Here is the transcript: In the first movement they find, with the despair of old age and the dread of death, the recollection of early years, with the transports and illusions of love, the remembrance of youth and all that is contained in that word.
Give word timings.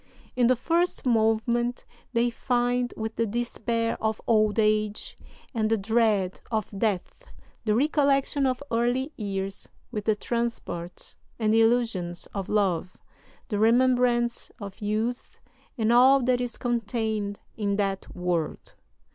In 0.35 0.47
the 0.47 0.55
first 0.55 1.05
movement 1.05 1.85
they 2.11 2.31
find, 2.31 2.91
with 2.97 3.17
the 3.17 3.27
despair 3.27 4.01
of 4.03 4.19
old 4.25 4.57
age 4.57 5.15
and 5.53 5.69
the 5.69 5.77
dread 5.77 6.41
of 6.49 6.73
death, 6.75 7.23
the 7.65 7.75
recollection 7.75 8.47
of 8.47 8.63
early 8.71 9.13
years, 9.15 9.69
with 9.91 10.05
the 10.05 10.15
transports 10.15 11.15
and 11.37 11.53
illusions 11.53 12.25
of 12.33 12.49
love, 12.49 12.97
the 13.49 13.59
remembrance 13.59 14.49
of 14.59 14.81
youth 14.81 15.37
and 15.77 15.93
all 15.93 16.19
that 16.23 16.41
is 16.41 16.57
contained 16.57 17.39
in 17.55 17.75
that 17.75 18.07
word. 18.15 18.73